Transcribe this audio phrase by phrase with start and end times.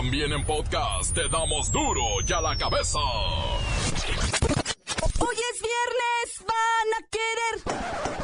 [0.00, 2.98] También en podcast te damos duro y a la cabeza.
[5.18, 8.19] Hoy es viernes, van a querer.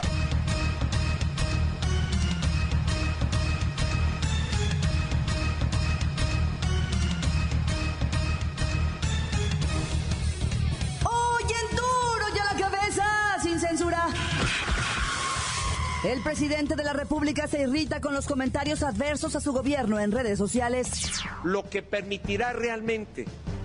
[16.07, 20.13] El presidente de la República se irrita con los comentarios adversos a su gobierno en
[20.13, 20.89] redes sociales.
[21.43, 23.25] lo que permitirá realmente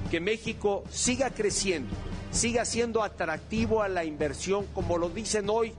[0.09, 1.95] que México siga creciendo,
[2.31, 5.73] siga siendo atractivo a la inversión, como lo dicen hoy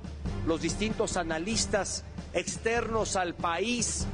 [0.47, 4.07] los distintos analistas externos al país,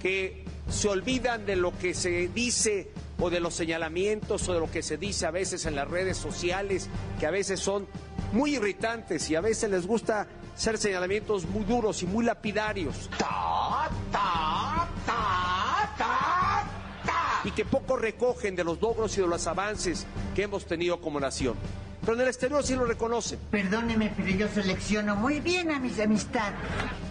[0.00, 4.70] que se olvidan de lo que se dice o de los señalamientos o de lo
[4.70, 7.88] que se dice a veces en las redes sociales, que a veces son
[8.32, 13.10] muy irritantes y a veces les gusta hacer señalamientos muy duros y muy lapidarios.
[17.44, 21.20] y que poco recogen de los logros y de los avances que hemos tenido como
[21.20, 21.54] nación.
[22.00, 23.38] Pero en el exterior sí lo reconocen.
[23.50, 26.58] Perdóneme, pero yo selecciono muy bien a mis amistades.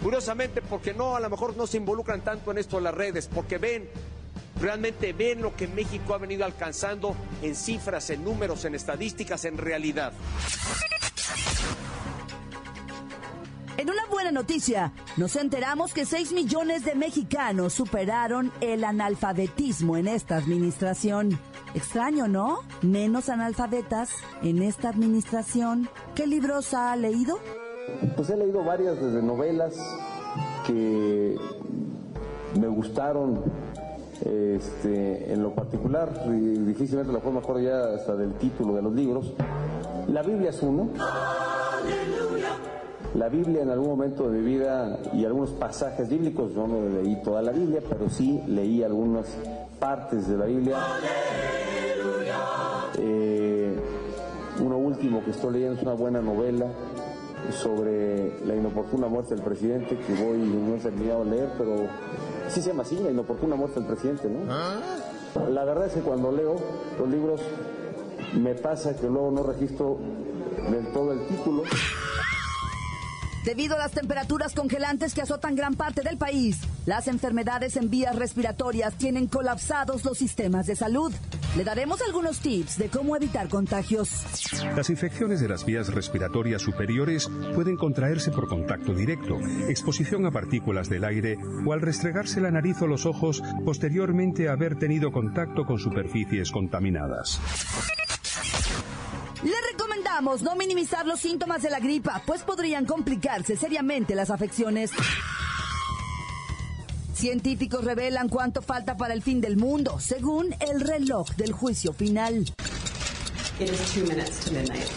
[0.02, 3.28] Curiosamente, porque no, a lo mejor no se involucran tanto en esto en las redes,
[3.32, 3.88] porque ven,
[4.60, 9.56] realmente ven lo que México ha venido alcanzando en cifras, en números, en estadísticas, en
[9.56, 10.12] realidad.
[13.78, 20.08] En una buena noticia, nos enteramos que 6 millones de mexicanos superaron el analfabetismo en
[20.08, 21.38] esta administración.
[21.74, 22.60] Extraño, ¿no?
[22.80, 25.90] Menos analfabetas en esta administración.
[26.14, 27.38] ¿Qué libros ha leído?
[28.16, 29.74] Pues he leído varias desde novelas
[30.66, 31.36] que
[32.58, 33.42] me gustaron
[34.24, 38.94] este, en lo particular, y difícilmente la forma acuerdo ya hasta del título de los
[38.94, 39.34] libros.
[40.08, 40.88] La Biblia es uno.
[43.16, 47.16] La Biblia en algún momento de mi vida y algunos pasajes bíblicos, yo no leí
[47.22, 49.26] toda la Biblia, pero sí leí algunas
[49.80, 50.76] partes de la Biblia.
[52.98, 53.74] Eh,
[54.60, 56.66] uno último que estoy leyendo es una buena novela
[57.50, 61.88] sobre la inoportuna muerte del presidente que voy no he terminado de leer, pero
[62.48, 65.50] sí se llama así, la inoportuna muerte del presidente, ¿no?
[65.50, 66.56] La verdad es que cuando leo
[66.98, 67.40] los libros
[68.38, 69.96] me pasa que luego no registro
[70.70, 71.62] del todo el título.
[73.46, 78.16] Debido a las temperaturas congelantes que azotan gran parte del país, las enfermedades en vías
[78.16, 81.12] respiratorias tienen colapsados los sistemas de salud.
[81.56, 84.24] Le daremos algunos tips de cómo evitar contagios.
[84.74, 90.88] Las infecciones de las vías respiratorias superiores pueden contraerse por contacto directo, exposición a partículas
[90.88, 95.64] del aire o al restregarse la nariz o los ojos posteriormente a haber tenido contacto
[95.64, 97.40] con superficies contaminadas.
[100.16, 104.90] Recomendamos no minimizar los síntomas de la gripa, pues podrían complicarse seriamente las afecciones.
[107.12, 112.46] Científicos revelan cuánto falta para el fin del mundo, según el reloj del juicio final.
[113.60, 114.88] It is two minutes to midnight.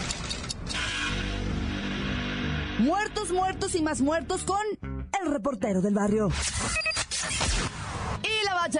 [2.78, 4.62] Muertos, muertos y más muertos con
[5.22, 6.30] el reportero del barrio.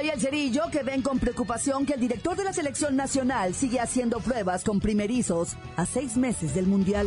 [0.01, 4.19] El cerillo que ven con preocupación que el director de la selección nacional sigue haciendo
[4.19, 7.07] pruebas con primerizos a seis meses del mundial.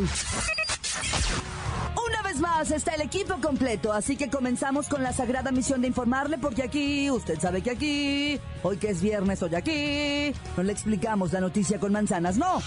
[2.07, 5.87] Una vez más está el equipo completo, así que comenzamos con la sagrada misión de
[5.87, 10.71] informarle porque aquí, usted sabe que aquí, hoy que es viernes, hoy aquí, no le
[10.71, 12.61] explicamos la noticia con manzanas, no.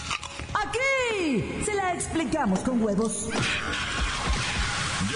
[0.54, 3.28] Aquí se la explicamos con huevos.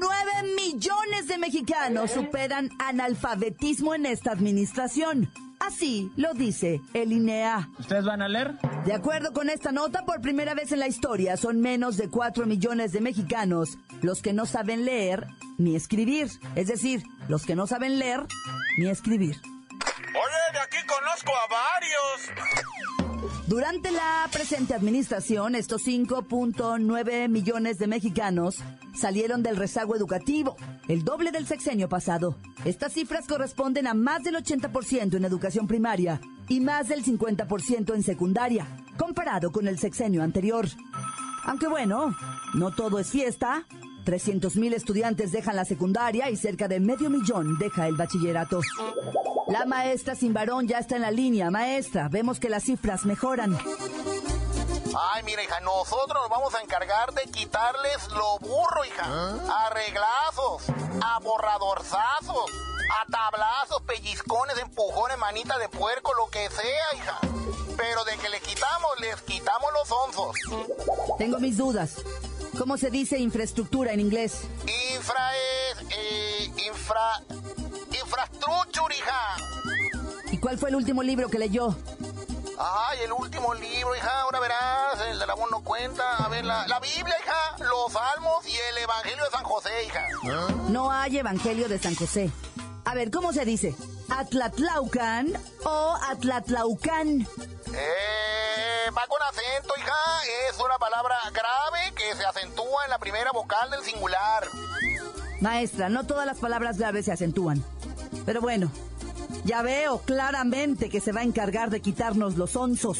[0.00, 5.30] 5.9 millones de mexicanos superan analfabetismo en esta administración.
[5.58, 7.68] Así lo dice el INEA.
[7.78, 8.58] ¿Ustedes van a leer?
[8.84, 12.46] De acuerdo con esta nota, por primera vez en la historia son menos de 4
[12.46, 15.26] millones de mexicanos los que no saben leer
[15.56, 16.28] ni escribir.
[16.54, 18.26] Es decir, los que no saben leer
[18.78, 19.40] ni escribir.
[19.40, 23.05] Oye, de aquí conozco a varios.
[23.46, 28.56] Durante la presente administración, estos 5.9 millones de mexicanos
[28.92, 30.56] salieron del rezago educativo,
[30.88, 32.34] el doble del sexenio pasado.
[32.64, 38.02] Estas cifras corresponden a más del 80% en educación primaria y más del 50% en
[38.02, 38.66] secundaria,
[38.96, 40.66] comparado con el sexenio anterior.
[41.44, 42.16] Aunque bueno,
[42.54, 43.64] no todo es fiesta.
[44.04, 48.60] 300.000 estudiantes dejan la secundaria y cerca de medio millón deja el bachillerato.
[49.48, 51.50] La maestra sin varón ya está en la línea.
[51.50, 53.56] Maestra, vemos que las cifras mejoran.
[55.14, 59.04] Ay, mira, hija, nosotros nos vamos a encargar de quitarles lo burro, hija.
[59.04, 60.62] A reglazos,
[61.00, 62.50] a borradorzazos,
[62.90, 67.18] a tablazos, pellizcones, empujones, manita de puerco, lo que sea, hija.
[67.76, 70.36] Pero de que le quitamos, les quitamos los onzos.
[71.18, 71.96] Tengo mis dudas.
[72.58, 74.40] ¿Cómo se dice infraestructura en inglés?
[74.94, 75.86] Infra es.
[75.90, 77.22] Eh, infra.
[80.36, 81.74] ¿Y cuál fue el último libro que leyó?
[82.58, 86.16] Ay, el último libro, hija, ahora verás, el de la no cuenta.
[86.18, 90.06] A ver, la, la, Biblia, hija, los Salmos y el Evangelio de San José, hija.
[90.68, 92.30] No hay Evangelio de San José.
[92.84, 93.74] A ver, ¿cómo se dice?
[94.10, 95.32] ¿Atlatlaucan
[95.64, 97.26] o Atlatlaucan?
[97.72, 99.94] Eh, va con acento, hija.
[100.50, 104.46] Es una palabra grave que se acentúa en la primera vocal del singular.
[105.40, 107.64] Maestra, no todas las palabras graves se acentúan.
[108.26, 108.70] Pero bueno,
[109.46, 112.98] ya veo claramente que se va a encargar de quitarnos los onzos.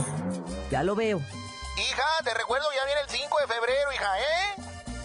[0.71, 1.19] Ya lo veo.
[1.19, 4.63] Hija, te recuerdo, ya viene el 5 de febrero, hija, ¿eh?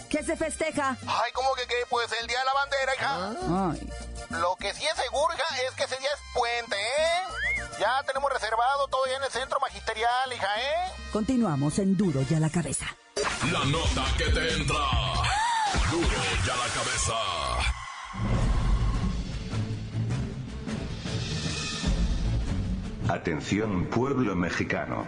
[0.08, 0.96] ¿Qué se festeja?
[1.06, 1.74] Ay, ¿cómo que qué?
[1.90, 3.72] Pues el Día de la Bandera, hija.
[3.72, 4.40] Ay.
[4.40, 7.76] Lo que sí es seguro, hija, es que ese día es puente, ¿eh?
[7.80, 10.92] Ya tenemos reservado todo ya en el centro magisterial, hija, ¿eh?
[11.12, 12.86] Continuamos en Duro y a la cabeza.
[13.50, 14.76] La nota que te entra.
[15.90, 16.08] Duro
[16.46, 17.61] y a la cabeza.
[23.12, 25.04] Atención pueblo mexicano.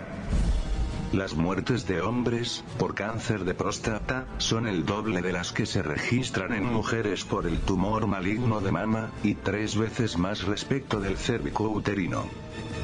[1.14, 5.82] Las muertes de hombres, por cáncer de próstata, son el doble de las que se
[5.82, 11.16] registran en mujeres por el tumor maligno de mama, y tres veces más respecto del
[11.16, 12.26] cérvico uterino.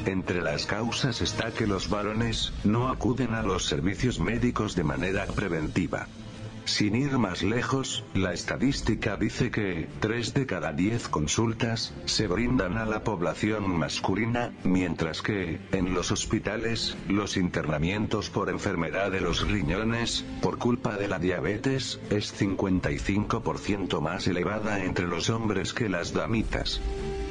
[0.06, 5.26] Entre las causas está que los varones, no acuden a los servicios médicos de manera
[5.26, 6.06] preventiva.
[6.70, 12.78] Sin ir más lejos, la estadística dice que, 3 de cada 10 consultas, se brindan
[12.78, 19.48] a la población masculina, mientras que, en los hospitales, los internamientos por enfermedad de los
[19.48, 26.12] riñones, por culpa de la diabetes, es 55% más elevada entre los hombres que las
[26.12, 26.80] damitas.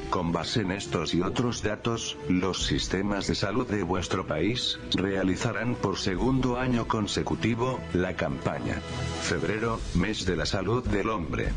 [0.09, 5.75] Con base en estos y otros datos, los sistemas de salud de vuestro país realizarán
[5.75, 8.81] por segundo año consecutivo la campaña.
[9.21, 11.50] Febrero, mes de la salud del hombre.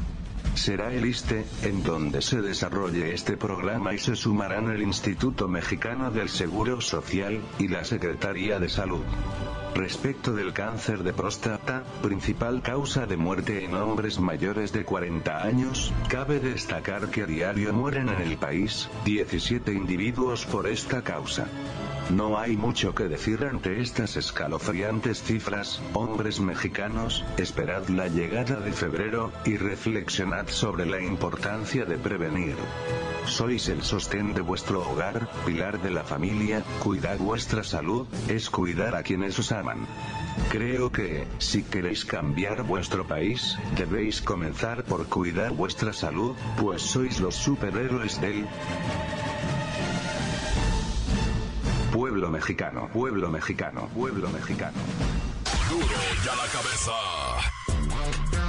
[0.55, 6.11] Será el ISTE, en donde se desarrolle este programa y se sumarán el Instituto Mexicano
[6.11, 9.01] del Seguro Social, y la Secretaría de Salud.
[9.75, 15.93] Respecto del cáncer de próstata, principal causa de muerte en hombres mayores de 40 años,
[16.09, 21.49] cabe destacar que a diario mueren en el país 17 individuos por esta causa.
[22.13, 28.71] No hay mucho que decir ante estas escalofriantes cifras, hombres mexicanos, esperad la llegada de
[28.71, 32.55] febrero, y reflexionad sobre la importancia de prevenir.
[33.25, 38.95] Sois el sostén de vuestro hogar, pilar de la familia, cuidad vuestra salud, es cuidar
[38.95, 39.87] a quienes os aman.
[40.51, 47.21] Creo que, si queréis cambiar vuestro país, debéis comenzar por cuidar vuestra salud, pues sois
[47.21, 48.47] los superhéroes del
[52.23, 54.79] pueblo mexicano, pueblo mexicano, pueblo mexicano.
[55.69, 55.87] Duro
[56.25, 56.93] y a la cabeza.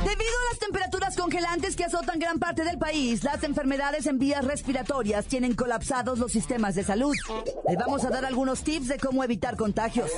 [0.03, 4.45] Debido a las temperaturas congelantes que azotan gran parte del país, las enfermedades en vías
[4.45, 7.15] respiratorias tienen colapsados los sistemas de salud.
[7.67, 10.11] Le vamos a dar algunos tips de cómo evitar contagios.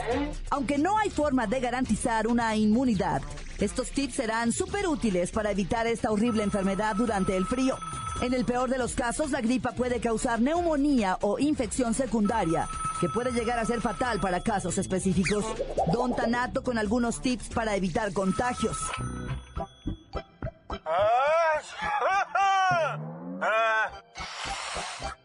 [0.50, 3.22] Aunque no hay forma de garantizar una inmunidad,
[3.60, 7.78] estos tips serán súper útiles para evitar esta horrible enfermedad durante el frío.
[8.22, 12.68] En el peor de los casos, la gripa puede causar neumonía o infección secundaria,
[13.00, 15.46] que puede llegar a ser fatal para casos específicos.
[15.92, 18.78] Don Tanato con algunos tips para evitar contagios.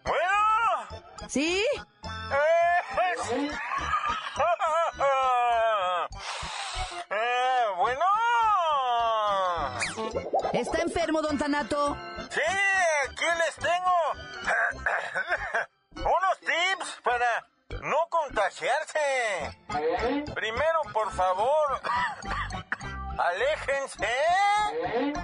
[0.04, 1.28] Bueno.
[1.28, 1.64] ¿Sí?
[7.78, 8.04] Bueno.
[10.52, 11.96] ¿Está enfermo, don Tanato?
[12.30, 12.40] Sí,
[13.08, 13.90] aquí les tengo
[18.40, 19.59] contagiarse.
[20.35, 21.80] Primero, por favor,
[23.18, 24.09] aléjense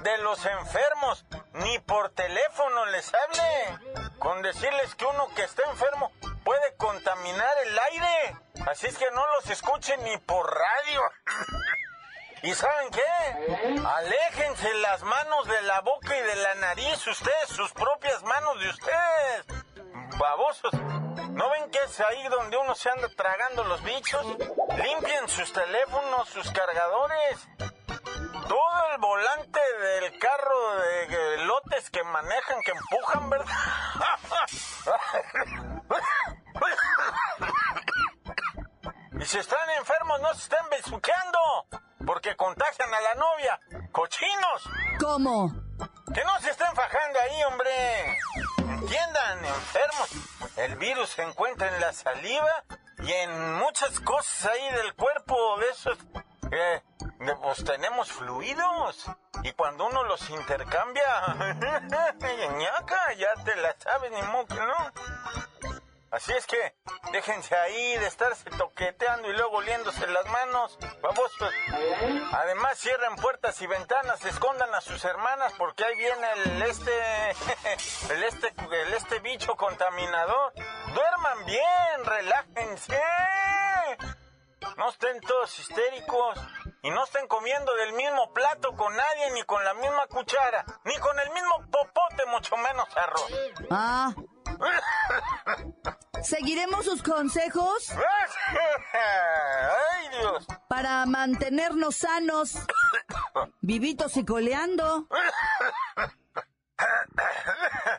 [0.03, 1.25] de los enfermos.
[1.55, 4.11] Ni por teléfono les hable.
[4.19, 6.13] Con decirles que uno que está enfermo
[6.45, 8.37] puede contaminar el aire.
[8.67, 11.01] Así es que no los escuchen ni por radio.
[12.43, 13.81] ¿Y saben qué?
[13.87, 18.69] Aléjense las manos de la boca y de la nariz, ustedes, sus propias manos de
[18.69, 19.47] ustedes.
[20.19, 21.06] Babosos.
[21.37, 24.25] ¿No ven que es ahí donde uno se anda tragando los bichos?
[24.27, 27.47] Limpien sus teléfonos, sus cargadores.
[27.59, 33.47] Todo el volante del carro de lotes que manejan, que empujan, ¿verdad?
[39.21, 41.39] Y si están enfermos, no se estén besuqueando,
[42.07, 43.61] porque contagian a la novia.
[43.91, 44.69] ¡Cochinos!
[45.01, 45.51] ¿Cómo?
[46.15, 48.19] Que no se estén fajando ahí, hombre.
[48.59, 50.11] Entiendan, enfermos.
[50.57, 52.65] El virus se encuentra en la saliva
[52.99, 55.99] y en muchas cosas ahí del cuerpo de esos.
[57.43, 59.07] Pues tenemos fluidos.
[59.43, 61.05] Y cuando uno los intercambia,
[62.59, 65.76] ñaca, ya te la sabes, ni modo que no.
[66.17, 66.75] Así es que
[67.13, 70.79] déjense ahí de estarse toqueteando y luego oliéndose las manos.
[71.03, 71.53] Vamos, pues.
[72.33, 77.31] Además cierren puertas y ventanas, escondan a sus hermanas porque ahí viene el este,
[78.15, 80.55] el este, el este bicho contaminador.
[80.95, 83.03] Duerman bien, relájense.
[84.79, 86.41] No estén todos histéricos
[86.81, 90.97] y no estén comiendo del mismo plato con nadie ni con la misma cuchara, ni
[90.97, 93.31] con el mismo popote, mucho menos arroz.
[93.71, 94.15] Ah.
[96.23, 97.91] ¿Seguiremos sus consejos
[98.93, 100.47] ¡Ay, Dios!
[100.69, 102.55] para mantenernos sanos,
[103.61, 105.07] vivitos y coleando,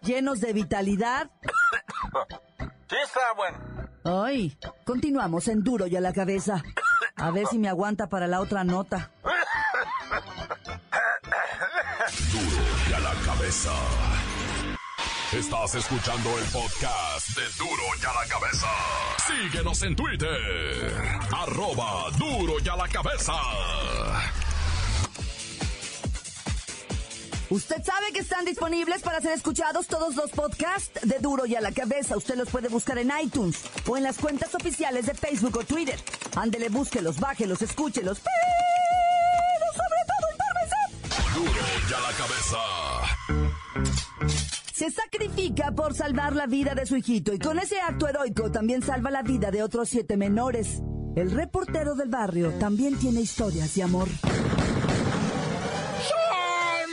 [0.02, 1.30] llenos de vitalidad?
[2.90, 3.58] Sí está bueno.
[4.04, 6.64] Ay, continuamos en duro y a la cabeza.
[7.16, 9.12] A ver si me aguanta para la otra nota.
[12.32, 13.72] Duro y a la cabeza.
[15.34, 18.68] Estás escuchando el podcast de Duro y a la cabeza.
[19.28, 21.20] Síguenos en Twitter.
[21.36, 23.34] Arroba Duro y a la cabeza.
[27.50, 31.62] Usted sabe que están disponibles para ser escuchados todos los podcasts de Duro y a
[31.62, 32.16] la cabeza.
[32.16, 36.00] Usted los puede buscar en iTunes o en las cuentas oficiales de Facebook o Twitter.
[36.38, 38.20] Ándele, búsquelos, bájelos, escúchelos.
[38.20, 38.47] Pero
[45.18, 49.10] sacrifica por salvar la vida de su hijito y con ese acto heroico también salva
[49.10, 50.82] la vida de otros siete menores.
[51.16, 54.08] El reportero del barrio también tiene historias de amor.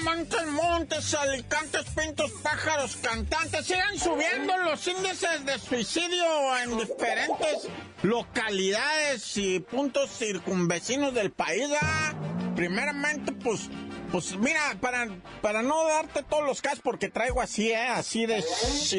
[0.04, 3.66] Montes, montes, alicantes, pintos, pájaros, cantantes.
[3.66, 6.24] Sigan subiendo los índices de suicidio
[6.62, 7.68] en diferentes
[8.02, 11.68] localidades y puntos circunvecinos del país.
[11.80, 12.14] ¿ah?
[12.54, 13.68] Primeramente, pues,
[14.14, 15.08] pues mira, para,
[15.42, 17.88] para no darte todos los casos, porque traigo así, ¿eh?
[17.88, 18.44] Así de,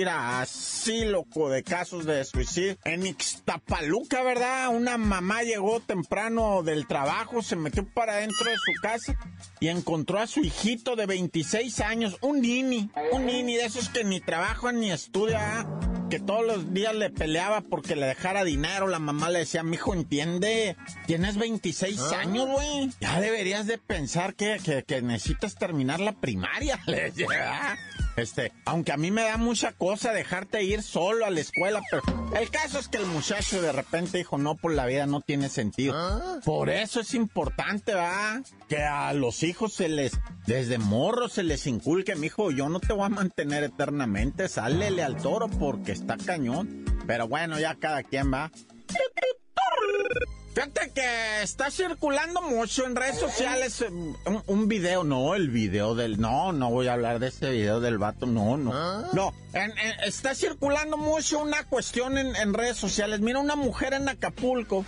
[0.10, 2.76] así loco de casos de suicidio.
[2.84, 4.76] En Ixtapaluca, ¿verdad?
[4.76, 9.18] Una mamá llegó temprano del trabajo, se metió para dentro de su casa
[9.62, 14.04] y encontró a su hijito de 26 años, un nini, un nini de esos que
[14.04, 16.05] ni trabaja ni estudia, ¿ah?
[16.10, 18.88] Que todos los días le peleaba porque le dejara dinero.
[18.88, 20.76] La mamá le decía, mijo, entiende,
[21.08, 22.92] tienes 26 años, güey.
[23.00, 26.80] Ya deberías de pensar que, que, que necesitas terminar la primaria.
[26.88, 27.78] Le decía, "Ah".
[28.16, 32.02] Este, aunque a mí me da mucha cosa dejarte ir solo a la escuela, pero
[32.40, 35.50] el caso es que el muchacho de repente dijo, no, por la vida no tiene
[35.50, 35.96] sentido.
[36.46, 40.14] Por eso es importante, va, que a los hijos se les,
[40.48, 45.18] desde morro se les inculque, mijo, yo no te voy a mantener eternamente, sálele al
[45.18, 46.86] toro porque está cañón.
[47.08, 48.52] Pero bueno, ya cada quien va.
[50.56, 55.96] Fíjate que está circulando mucho en redes sociales eh, un, un video, no, el video
[55.96, 58.72] del, no, no voy a hablar de ese video del vato, no, no,
[59.12, 63.20] no, en- en- está circulando mucho una cuestión en, en redes sociales.
[63.20, 64.86] Mira, una mujer en Acapulco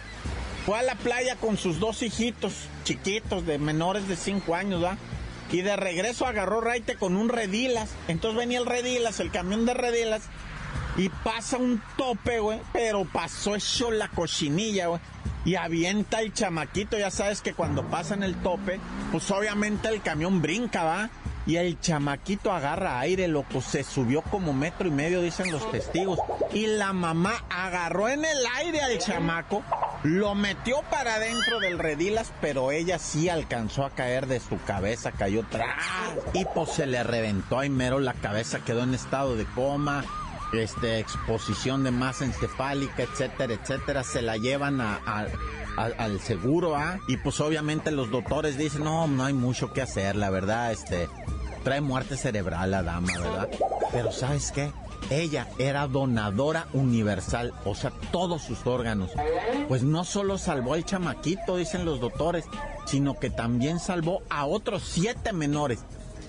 [0.66, 2.54] fue a la playa con sus dos hijitos
[2.86, 4.98] chiquitos de menores de 5 años, ¿va?
[5.52, 7.90] Y de regreso agarró raite con un redilas.
[8.08, 10.24] Entonces venía el redilas, el camión de redilas,
[10.98, 12.60] y pasa un tope, güey.
[12.74, 15.00] Pero pasó hecho la cochinilla, güey.
[15.48, 16.98] Y avienta el chamaquito.
[16.98, 18.82] Ya sabes que cuando pasan el tope,
[19.14, 21.10] pues obviamente el camión brinca, ¿va?
[21.46, 23.62] Y el chamaquito agarra aire, loco.
[23.62, 26.20] Se subió como metro y medio, dicen los testigos.
[26.54, 29.64] Y la mamá agarró en el aire al chamaco,
[30.04, 35.14] lo metió para adentro del redilas, pero ella sí alcanzó a caer de su cabeza,
[35.14, 35.78] cayó atrás.
[36.34, 40.04] Y pues se le reventó ahí mero la cabeza, quedó en estado de coma
[40.54, 47.00] este, exposición de masa encefálica, etcétera, etcétera, se la llevan al seguro, ¿ah?
[47.08, 51.10] Y pues obviamente los doctores dicen, no, no hay mucho que hacer, la verdad, este,
[51.64, 53.50] trae muerte cerebral la dama, ¿verdad?
[53.92, 54.72] Pero ¿sabes qué?
[55.10, 59.12] Ella era donadora universal, o sea, todos sus órganos.
[59.68, 62.46] Pues no solo salvó al chamaquito, dicen los doctores,
[62.86, 65.86] sino que también salvó a otros siete menores.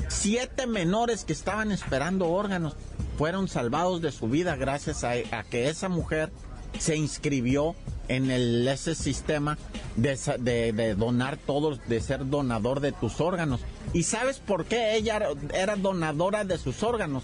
[0.09, 2.77] Siete menores que estaban esperando órganos
[3.17, 5.13] fueron salvados de su vida gracias a,
[5.51, 6.31] que esa mujer
[6.79, 7.75] se inscribió
[8.09, 9.59] en el, ese sistema
[9.97, 13.61] de, de- donar todos, de ser donador de tus órganos.
[13.93, 17.23] ¿Y sabes por qué ella era- era donadora de sus órganos?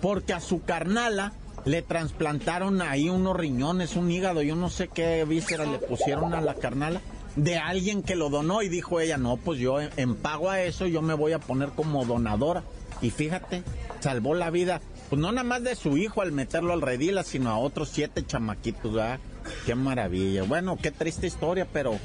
[0.00, 1.32] Porque a su carnala
[1.64, 6.40] le trasplantaron ahí unos riñones, un hígado, yo no sé qué vísceras le pusieron a
[6.40, 7.00] la carnala
[7.36, 10.62] de alguien que lo donó y dijo ella, no, pues yo en, en pago a
[10.62, 12.62] eso yo me voy a poner como donadora.
[13.02, 13.62] Y fíjate,
[14.00, 17.50] salvó la vida, pues no nada más de su hijo al meterlo al redila, sino
[17.50, 19.20] a otros siete chamaquitos, ¿verdad?
[19.66, 20.44] Qué maravilla.
[20.44, 21.98] Bueno, qué triste historia, pero,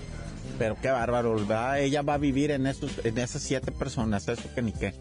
[0.58, 1.80] pero qué bárbaro, ¿verdad?
[1.80, 4.94] Ella va a vivir en esos, en esas siete personas, eso que ni qué.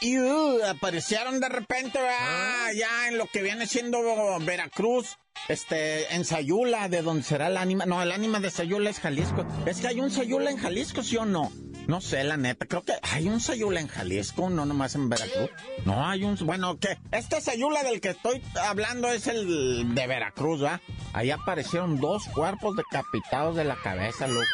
[0.00, 2.72] Y uh, aparecieron de repente, ¿verdad?
[2.74, 4.00] ya en lo que viene siendo
[4.40, 5.16] Veracruz,
[5.48, 7.86] este, en Sayula, de donde será el ánima.
[7.86, 9.44] No, el ánima de Sayula es Jalisco.
[9.66, 11.50] Es que hay un Sayula en Jalisco, ¿sí o no?
[11.88, 15.50] No sé, la neta, creo que hay un Sayula en Jalisco, no nomás en Veracruz.
[15.84, 16.36] No, hay un...
[16.44, 16.98] Bueno, ¿qué?
[17.10, 20.80] Este Sayula del que estoy hablando es el de Veracruz, ¿va?
[21.12, 24.46] Ahí aparecieron dos cuerpos decapitados de la cabeza, loco.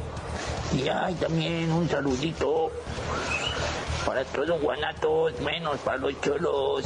[0.74, 2.70] Y hay también un saludito
[4.06, 6.84] para todos los guanatos, menos para los cholos.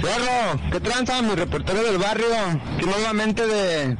[0.00, 2.26] Chorro, ¿qué tranza mi reportero del barrio?
[2.78, 3.96] Que nuevamente de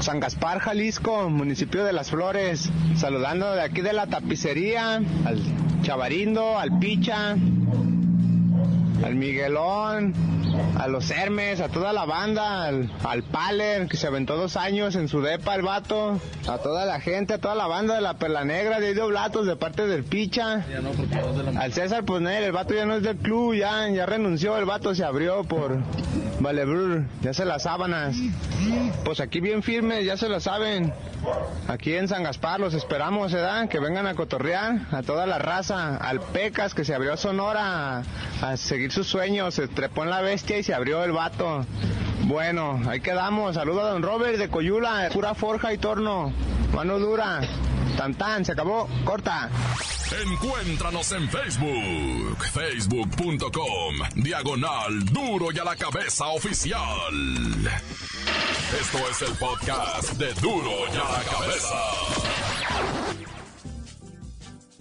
[0.00, 2.70] San Gaspar, Jalisco, municipio de Las Flores.
[2.96, 5.40] Saludando de aquí de la tapicería, al
[5.82, 7.36] Chavarindo, al Picha,
[9.04, 10.14] al Miguelón,
[10.78, 14.94] a los Hermes, a toda la banda, al, al Paler, que se aventó dos años
[14.94, 18.14] en su depa, el vato, a toda la gente, a toda la banda de la
[18.14, 20.64] Perla Negra, de Ido Blatos, de parte del Picha,
[21.58, 24.94] al César Posner, el vato ya no es del club, ya, ya renunció, el vato
[24.94, 25.78] se abrió por
[26.40, 28.16] Valebrur, ya se las sábanas,
[29.04, 30.92] pues aquí bien firmes, ya se lo saben,
[31.68, 33.68] aquí en San Gaspar los esperamos, ¿verdad?
[33.68, 37.98] Que vengan a cotorrear, a toda la raza, al Pecas, que se abrió a Sonora,
[37.98, 38.02] a,
[38.42, 41.64] a seguir sus sueños, se trepó en la bestia y se abrió el vato.
[42.22, 43.54] Bueno, ahí quedamos.
[43.54, 46.32] Saludo a don Robert de Coyula, pura forja y torno.
[46.74, 47.40] Mano dura.
[47.96, 48.88] Tan tan, se acabó.
[49.04, 49.50] Corta.
[50.24, 56.80] Encuéntranos en Facebook, facebook.com, diagonal duro y a la cabeza oficial.
[58.80, 61.76] Esto es el podcast de duro y a la cabeza.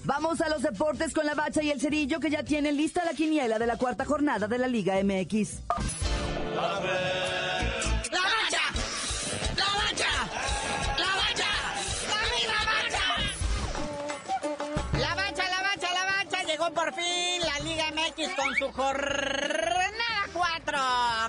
[0.05, 3.13] Vamos a los deportes con la bacha y el cerillo que ya tienen lista la
[3.13, 5.61] quiniela de la cuarta jornada de la Liga MX.
[8.11, 8.51] ¡La bacha!
[9.57, 10.11] ¡La bacha!
[10.97, 11.47] ¡La bacha!
[12.47, 13.05] ¡La bacha!
[14.93, 16.43] La bacha, la bacha, la bacha.
[16.43, 20.79] Llegó por fin la Liga MX con su jornada 4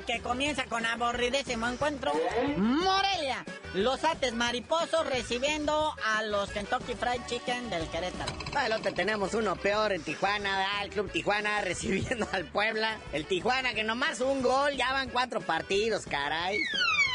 [0.06, 2.12] que comienza con aburridísimo encuentro.
[2.58, 3.42] Morelia.
[3.76, 8.32] Los ates mariposos recibiendo a los Kentucky Fried Chicken del Querétaro.
[8.50, 12.96] Bueno, te tenemos uno peor en Tijuana, el Club Tijuana recibiendo al Puebla.
[13.12, 16.58] El Tijuana que nomás un gol, ya van cuatro partidos, caray.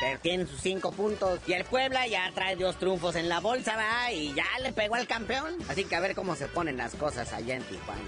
[0.01, 1.39] Pero tienen sus cinco puntos.
[1.47, 4.11] Y el Puebla ya trae dos triunfos en la bolsa, ¿verdad?
[4.11, 5.57] Y ya le pegó al campeón.
[5.67, 8.01] Así que a ver cómo se ponen las cosas allá en Tijuana.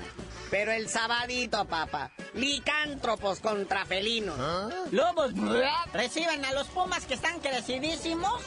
[0.54, 2.12] Pero el sabadito, papá.
[2.36, 4.38] Licántropos contra felinos.
[4.92, 5.32] Lobos
[5.92, 8.40] reciben a los Pumas que están crecidísimos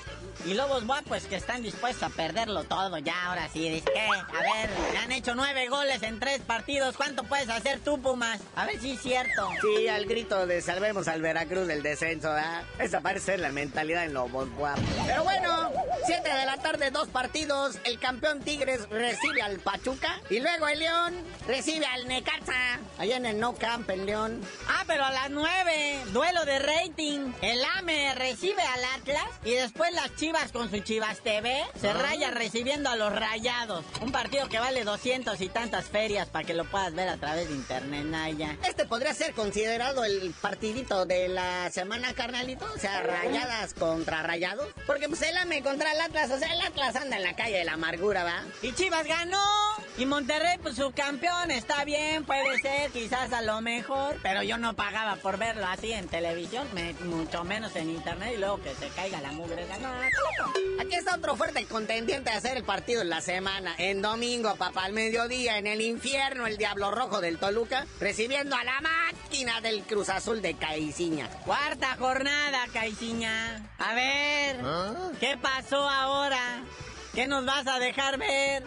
[0.45, 3.69] Y Lobos Buap, pues que están dispuestos a perderlo todo ya, ahora sí.
[3.69, 4.07] Dice, ¿qué?
[4.07, 6.97] A ver, le han hecho nueve goles en tres partidos.
[6.97, 8.41] ¿Cuánto puedes hacer tú, Pumas?
[8.55, 9.49] A ver si es cierto.
[9.61, 12.63] Sí, al grito de salvemos al Veracruz del descenso, ¿verdad?
[12.79, 14.79] Esa parece ser la mentalidad en Lobos Buap.
[15.07, 15.73] Pero bueno,
[16.07, 17.79] 7 de la tarde, dos partidos.
[17.85, 20.21] El campeón Tigres recibe al Pachuca.
[20.31, 21.15] Y luego el León
[21.49, 22.79] recibe al Necaxa.
[22.99, 24.43] Allá en el No Camp, el León.
[24.69, 27.33] Ah, pero a las nueve, duelo de rating.
[27.41, 32.31] El AME recibe al Atlas y después las Chivas con su Chivas TV se raya
[32.31, 33.85] recibiendo a los Rayados.
[34.03, 37.49] Un partido que vale 200 y tantas ferias para que lo puedas ver a través
[37.49, 38.57] de internet, Naya.
[38.67, 42.67] Este podría ser considerado el partidito de la semana, carnalito.
[42.75, 44.69] O sea, rayadas contra rayados.
[44.87, 47.57] Porque pues el AME contra el Atlas, o sea, el Atlas anda en la calle
[47.57, 48.43] de la amargura, ¿va?
[48.61, 49.86] Y Chivas ganó.
[49.99, 54.19] Y Monterrey, pues su campeón, está bien, puede ser, quizás a lo mejor.
[54.23, 58.37] Pero yo no pagaba por verlo así en televisión, me- mucho menos en internet y
[58.39, 59.67] luego que se caiga la mugre.
[59.81, 59.89] No,
[60.83, 63.75] Aquí está otro fuerte contendiente a hacer el partido en la semana.
[63.79, 68.65] En domingo, papá, al mediodía, en el infierno, el Diablo Rojo del Toluca, recibiendo a
[68.65, 71.29] la máquina del Cruz Azul de Caiciña.
[71.47, 73.67] Cuarta jornada, Caiciña.
[73.79, 74.57] A ver,
[75.21, 76.61] ¿qué pasó ahora?
[77.15, 78.63] ¿Qué nos vas a dejar ver?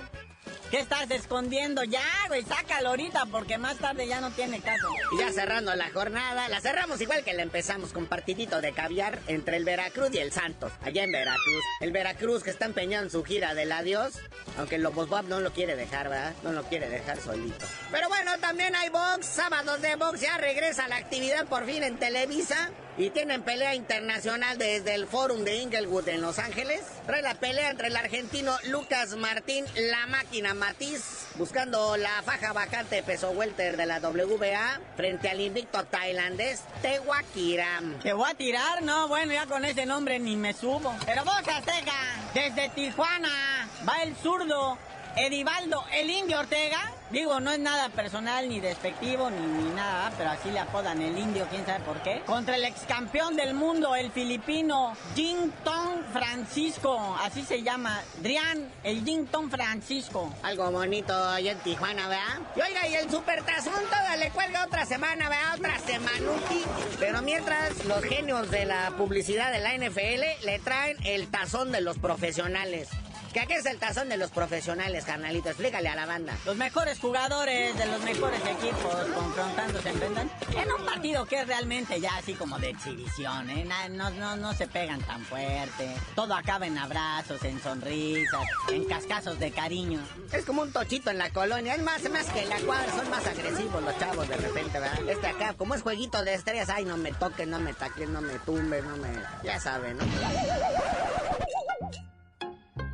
[0.70, 1.84] ¿Qué estás escondiendo?
[1.84, 4.88] Ya, güey, sácalo ahorita porque más tarde ya no tiene caso.
[5.12, 9.18] Y ya cerrando la jornada, la cerramos igual que la empezamos con partidito de caviar
[9.26, 11.64] entre el Veracruz y el Santos, allá en Veracruz.
[11.82, 14.20] El Veracruz que está empeñado en su gira del adiós,
[14.60, 16.34] aunque el Lobos no lo quiere dejar, ¿verdad?
[16.44, 17.66] No lo quiere dejar solito.
[17.90, 21.98] Pero bueno, también hay box, sábados de box, ya regresa la actividad por fin en
[21.98, 22.70] Televisa.
[22.98, 26.82] Y tienen pelea internacional desde el Forum de Inglewood en Los Ángeles.
[27.06, 33.02] Trae la pelea entre el argentino Lucas Martín, la máquina Matiz, buscando la faja vacante
[33.02, 38.00] peso welter de la WBA frente al invicto tailandés Tewakiram.
[38.00, 38.84] ¿Te voy a tirar?
[38.84, 40.94] No, bueno, ya con ese nombre ni me subo.
[41.06, 41.94] Pero vos, Azteca,
[42.34, 44.78] desde Tijuana va el zurdo
[45.16, 46.94] Edivaldo, el indio Ortega.
[47.10, 51.18] Digo, no es nada personal ni despectivo ni, ni nada, pero así le apodan el
[51.18, 52.22] indio, quién sabe por qué.
[52.26, 58.72] Contra el ex campeón del mundo, el filipino Jing Tong Francisco, así se llama, Drian,
[58.84, 60.32] el Jing Tong Francisco.
[60.44, 62.40] Algo bonito allá en Tijuana, ¿verdad?
[62.56, 65.56] Y oiga, y el supertazón todavía le cuelga otra semana, ¿verdad?
[65.58, 66.64] Otra semanuki.
[67.00, 71.82] Pero mientras, los genios de la publicidad de la NFL le traen el tazón de
[71.82, 72.90] los profesionales.
[73.34, 75.50] ¿Qué qué es el tazón de los profesionales, carnalito?
[75.50, 76.36] Explícale a la banda.
[76.46, 82.02] Los mejores jugadores de los mejores equipos confrontándose enfrentan en un partido que es realmente
[82.02, 83.68] ya así como de exhibición, ¿eh?
[83.92, 85.94] No, no, no se pegan tan fuerte.
[86.16, 90.02] Todo acaba en abrazos, en sonrisas, en cascazos de cariño.
[90.32, 91.76] Es como un tochito en la colonia.
[91.76, 95.08] Es más, más que en la cuadra son más agresivos los chavos de repente, ¿verdad?
[95.08, 98.22] Este acá, como es jueguito de estrellas, ay, no me toques, no me taquen, no
[98.22, 99.10] me tumbes, no me...
[99.44, 100.04] Ya saben, ¿no?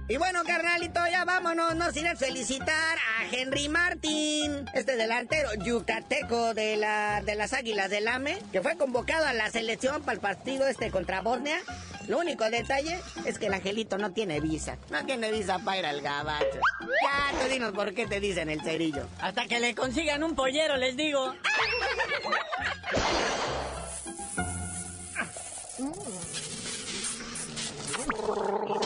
[0.07, 6.53] Y bueno, carnalito, ya vámonos, nos iré a felicitar a Henry Martin, este delantero yucateco
[6.53, 10.19] de, la, de las Águilas del AME, que fue convocado a la selección para el
[10.19, 11.57] partido este contra Bosnia.
[12.07, 15.85] Lo único detalle es que el angelito no tiene visa, no tiene visa para ir
[15.87, 16.59] al gabacho.
[16.81, 19.07] Ya, tú dinos por qué te dicen el cerillo.
[19.19, 21.33] Hasta que le consigan un pollero, les digo.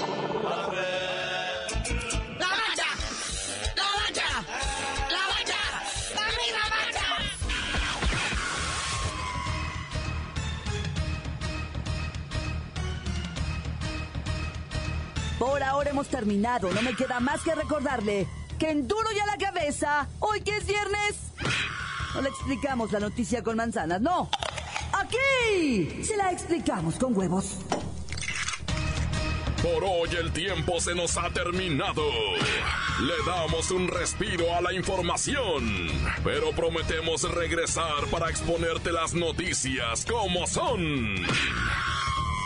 [15.87, 16.71] hemos terminado.
[16.71, 20.57] No me queda más que recordarle que en duro y a la cabeza, hoy que
[20.57, 21.15] es viernes,
[22.13, 24.29] no le explicamos la noticia con manzanas, no.
[24.91, 27.59] Aquí se la explicamos con huevos.
[29.61, 32.03] Por hoy el tiempo se nos ha terminado.
[33.01, 35.87] Le damos un respiro a la información,
[36.23, 41.15] pero prometemos regresar para exponerte las noticias como son.